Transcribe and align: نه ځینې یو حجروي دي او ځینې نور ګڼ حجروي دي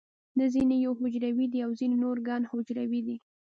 نه 0.37 0.45
ځینې 0.53 0.75
یو 0.85 0.93
حجروي 0.99 1.47
دي 1.51 1.59
او 1.65 1.71
ځینې 1.79 1.95
نور 2.03 2.17
ګڼ 2.27 2.41
حجروي 2.51 3.01
دي 3.07 3.17